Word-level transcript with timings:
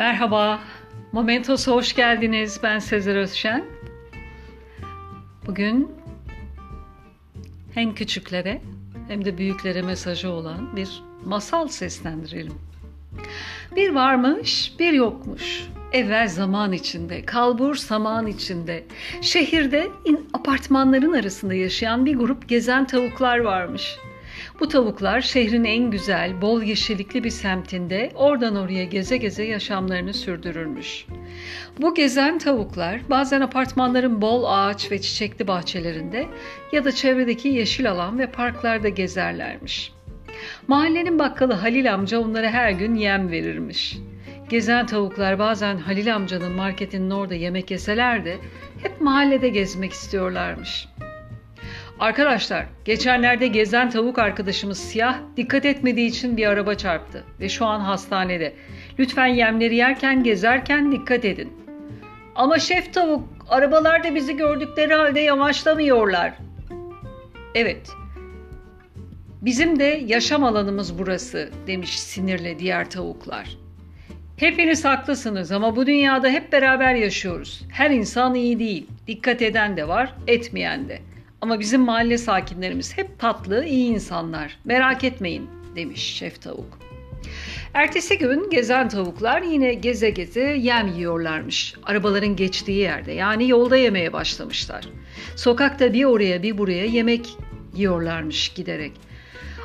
Merhaba, 0.00 0.60
Momentos'a 1.12 1.72
hoş 1.72 1.94
geldiniz. 1.94 2.60
Ben 2.62 2.78
Sezer 2.78 3.16
Özşen. 3.16 3.64
Bugün 5.46 5.92
hem 7.74 7.94
küçüklere 7.94 8.62
hem 9.08 9.24
de 9.24 9.38
büyüklere 9.38 9.82
mesajı 9.82 10.30
olan 10.30 10.76
bir 10.76 11.02
masal 11.24 11.68
seslendirelim. 11.68 12.54
Bir 13.76 13.94
varmış, 13.94 14.72
bir 14.78 14.92
yokmuş. 14.92 15.64
Evvel 15.92 16.28
zaman 16.28 16.72
içinde, 16.72 17.24
kalbur 17.24 17.74
saman 17.74 18.26
içinde, 18.26 18.84
şehirde 19.20 19.88
apartmanların 20.32 21.12
arasında 21.12 21.54
yaşayan 21.54 22.06
bir 22.06 22.16
grup 22.16 22.48
gezen 22.48 22.86
tavuklar 22.86 23.38
varmış.'' 23.38 24.09
Bu 24.60 24.68
tavuklar 24.68 25.20
şehrin 25.20 25.64
en 25.64 25.90
güzel, 25.90 26.40
bol 26.42 26.62
yeşillikli 26.62 27.24
bir 27.24 27.30
semtinde 27.30 28.10
oradan 28.14 28.56
oraya 28.56 28.84
geze 28.84 29.16
geze 29.16 29.44
yaşamlarını 29.44 30.14
sürdürürmüş. 30.14 31.06
Bu 31.80 31.94
gezen 31.94 32.38
tavuklar 32.38 33.00
bazen 33.10 33.40
apartmanların 33.40 34.22
bol 34.22 34.44
ağaç 34.46 34.92
ve 34.92 35.00
çiçekli 35.00 35.48
bahçelerinde 35.48 36.26
ya 36.72 36.84
da 36.84 36.92
çevredeki 36.92 37.48
yeşil 37.48 37.90
alan 37.90 38.18
ve 38.18 38.26
parklarda 38.26 38.88
gezerlermiş. 38.88 39.92
Mahallenin 40.68 41.18
bakkalı 41.18 41.52
Halil 41.52 41.94
amca 41.94 42.18
onlara 42.18 42.50
her 42.50 42.70
gün 42.70 42.94
yem 42.94 43.30
verirmiş. 43.30 43.98
Gezen 44.48 44.86
tavuklar 44.86 45.38
bazen 45.38 45.76
Halil 45.76 46.14
amcanın 46.14 46.52
marketinin 46.52 47.10
orada 47.10 47.34
yemek 47.34 47.70
yeseler 47.70 48.24
de 48.24 48.36
hep 48.82 49.00
mahallede 49.00 49.48
gezmek 49.48 49.92
istiyorlarmış.'' 49.92 51.09
Arkadaşlar, 52.00 52.66
geçenlerde 52.84 53.46
gezen 53.46 53.90
tavuk 53.90 54.18
arkadaşımız 54.18 54.78
Siyah 54.78 55.18
dikkat 55.36 55.64
etmediği 55.64 56.08
için 56.08 56.36
bir 56.36 56.46
araba 56.46 56.74
çarptı 56.74 57.24
ve 57.40 57.48
şu 57.48 57.66
an 57.66 57.80
hastanede. 57.80 58.52
Lütfen 58.98 59.26
yemleri 59.26 59.76
yerken, 59.76 60.22
gezerken 60.22 60.92
dikkat 60.92 61.24
edin. 61.24 61.52
Ama 62.34 62.58
şef 62.58 62.94
tavuk, 62.94 63.28
arabalar 63.48 64.04
da 64.04 64.14
bizi 64.14 64.36
gördükleri 64.36 64.94
halde 64.94 65.20
yavaşlamıyorlar. 65.20 66.32
Evet, 67.54 67.90
bizim 69.42 69.78
de 69.78 70.02
yaşam 70.06 70.44
alanımız 70.44 70.98
burası 70.98 71.50
demiş 71.66 72.00
sinirle 72.00 72.58
diğer 72.58 72.90
tavuklar. 72.90 73.56
Hepiniz 74.36 74.84
haklısınız 74.84 75.52
ama 75.52 75.76
bu 75.76 75.86
dünyada 75.86 76.28
hep 76.28 76.52
beraber 76.52 76.94
yaşıyoruz. 76.94 77.62
Her 77.72 77.90
insan 77.90 78.34
iyi 78.34 78.58
değil. 78.58 78.86
Dikkat 79.06 79.42
eden 79.42 79.76
de 79.76 79.88
var, 79.88 80.14
etmeyen 80.26 80.88
de. 80.88 81.09
Ama 81.40 81.60
bizim 81.60 81.80
mahalle 81.80 82.18
sakinlerimiz 82.18 82.98
hep 82.98 83.18
tatlı, 83.18 83.64
iyi 83.64 83.92
insanlar. 83.92 84.58
Merak 84.64 85.04
etmeyin 85.04 85.50
demiş 85.76 86.02
şef 86.02 86.42
tavuk. 86.42 86.78
Ertesi 87.74 88.18
gün 88.18 88.50
gezen 88.50 88.88
tavuklar 88.88 89.42
yine 89.42 89.74
geze 89.74 90.10
geze 90.10 90.40
yem 90.40 90.88
yiyorlarmış. 90.88 91.74
Arabaların 91.82 92.36
geçtiği 92.36 92.78
yerde 92.78 93.12
yani 93.12 93.48
yolda 93.48 93.76
yemeye 93.76 94.12
başlamışlar. 94.12 94.88
Sokakta 95.36 95.92
bir 95.92 96.04
oraya 96.04 96.42
bir 96.42 96.58
buraya 96.58 96.84
yemek 96.84 97.36
yiyorlarmış 97.76 98.48
giderek. 98.48 98.92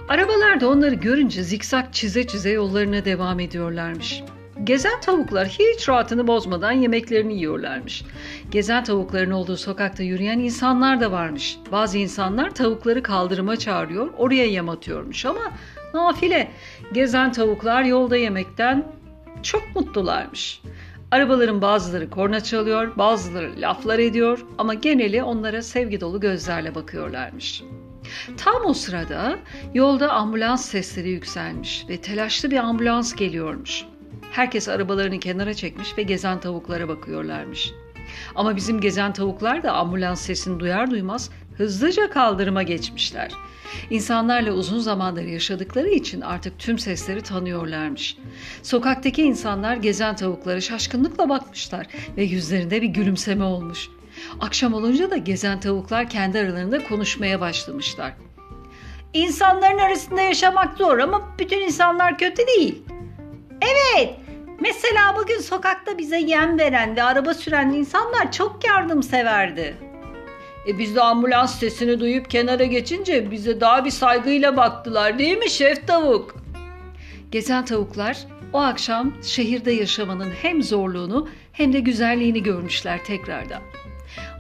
Arabalar 0.08 0.62
da 0.62 0.70
onları 0.70 0.96
görünce 0.96 1.44
zikzak 1.44 1.94
çize 1.94 2.28
çize 2.28 2.50
yollarına 2.50 3.06
devam 3.06 3.40
ediyorlarmış. 3.40 4.22
Gezen 4.66 5.02
tavuklar 5.02 5.48
hiç 5.48 5.90
rahatını 5.90 6.28
bozmadan 6.28 6.72
yemeklerini 6.72 7.34
yiyorlarmış. 7.34 8.04
Gezen 8.52 8.84
tavukların 8.84 9.32
olduğu 9.32 9.58
sokakta 9.58 10.04
yürüyen 10.04 10.40
insanlar 10.40 11.02
da 11.02 11.12
varmış. 11.12 11.58
Bazı 11.72 11.98
insanlar 11.98 12.56
tavukları 12.56 13.04
kaldırıma 13.04 13.58
çağırıyor, 13.58 14.10
oraya 14.18 14.46
yem 14.46 14.70
atıyormuş 14.70 15.26
ama 15.26 15.52
nafile. 15.94 16.52
Gezen 16.94 17.32
tavuklar 17.32 17.84
yolda 17.84 18.18
yemekten 18.18 18.86
çok 19.44 19.76
mutlularmış. 19.76 20.62
Arabaların 21.12 21.62
bazıları 21.62 22.10
korna 22.10 22.40
çalıyor, 22.40 22.98
bazıları 22.98 23.52
laflar 23.58 24.00
ediyor 24.00 24.46
ama 24.58 24.74
geneli 24.74 25.24
onlara 25.24 25.62
sevgi 25.62 26.02
dolu 26.02 26.20
gözlerle 26.20 26.76
bakıyorlarmış. 26.76 27.64
Tam 28.38 28.66
o 28.66 28.74
sırada 28.74 29.40
yolda 29.74 30.14
ambulans 30.14 30.66
sesleri 30.66 31.10
yükselmiş 31.10 31.86
ve 31.90 32.02
telaşlı 32.02 32.52
bir 32.52 32.58
ambulans 32.58 33.16
geliyormuş. 33.16 33.86
Herkes 34.36 34.70
arabalarını 34.70 35.20
kenara 35.20 35.54
çekmiş 35.54 35.98
ve 35.98 36.04
gezen 36.04 36.40
tavuklara 36.40 36.88
bakıyorlarmış. 36.88 37.74
Ama 38.36 38.56
bizim 38.56 38.82
gezen 38.82 39.14
tavuklar 39.14 39.64
da 39.64 39.72
ambulans 39.72 40.22
sesini 40.22 40.60
duyar 40.60 40.92
duymaz 40.92 41.30
hızlıca 41.58 42.10
kaldırıma 42.10 42.64
geçmişler. 42.64 43.32
İnsanlarla 43.90 44.52
uzun 44.52 44.80
zamandır 44.80 45.24
yaşadıkları 45.24 45.90
için 45.90 46.22
artık 46.22 46.60
tüm 46.60 46.80
sesleri 46.80 47.22
tanıyorlarmış. 47.22 48.18
Sokaktaki 48.64 49.24
insanlar 49.24 49.76
gezen 49.76 50.16
tavuklara 50.16 50.62
şaşkınlıkla 50.62 51.30
bakmışlar 51.30 51.88
ve 52.18 52.24
yüzlerinde 52.24 52.82
bir 52.82 52.88
gülümseme 52.88 53.44
olmuş. 53.44 53.90
Akşam 54.40 54.74
olunca 54.74 55.12
da 55.12 55.18
gezen 55.18 55.60
tavuklar 55.60 56.10
kendi 56.10 56.40
aralarında 56.40 56.84
konuşmaya 56.84 57.42
başlamışlar. 57.42 58.14
İnsanların 59.14 59.78
arasında 59.78 60.22
yaşamak 60.22 60.78
zor 60.78 61.00
ama 61.00 61.30
bütün 61.40 61.62
insanlar 61.62 62.18
kötü 62.18 62.48
değil. 62.48 62.84
Evet, 63.62 64.25
Mesela 64.60 65.16
bugün 65.18 65.40
sokakta 65.40 65.98
bize 65.98 66.20
yem 66.20 66.60
veren 66.60 66.96
ve 66.96 67.04
araba 67.04 67.34
süren 67.34 67.70
insanlar 67.70 68.32
çok 68.32 68.66
yardımseverdi. 68.68 69.78
E 70.68 70.78
biz 70.78 70.96
de 70.96 71.02
ambulans 71.02 71.60
sesini 71.60 72.00
duyup 72.00 72.30
kenara 72.30 72.64
geçince 72.64 73.32
bize 73.32 73.62
daha 73.62 73.86
bir 73.86 73.92
saygıyla 73.92 74.58
baktılar 74.58 75.20
değil 75.20 75.38
mi 75.38 75.50
şef 75.50 75.88
tavuk? 75.88 76.36
Gezen 77.32 77.66
tavuklar 77.66 78.18
o 78.54 78.60
akşam 78.60 79.14
şehirde 79.24 79.72
yaşamanın 79.72 80.32
hem 80.42 80.64
zorluğunu 80.64 81.30
hem 81.52 81.74
de 81.74 81.80
güzelliğini 81.80 82.44
görmüşler 82.44 83.04
tekrardan. 83.06 83.62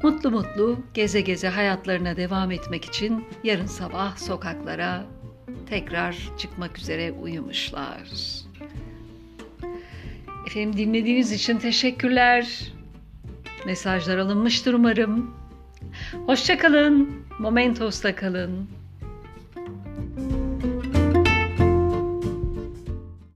Mutlu 0.03 0.31
mutlu 0.31 0.79
geze 0.93 1.21
geze 1.21 1.49
hayatlarına 1.49 2.17
devam 2.17 2.51
etmek 2.51 2.85
için 2.85 3.25
yarın 3.43 3.65
sabah 3.65 4.17
sokaklara 4.17 5.05
tekrar 5.69 6.15
çıkmak 6.37 6.77
üzere 6.77 7.11
uyumuşlar. 7.11 8.01
Efendim 10.45 10.78
dinlediğiniz 10.78 11.31
için 11.31 11.57
teşekkürler. 11.57 12.72
Mesajlar 13.66 14.17
alınmıştır 14.17 14.73
umarım. 14.73 15.35
Hoşçakalın. 16.25 17.25
Momentos'ta 17.39 18.16
kalın. 18.16 18.69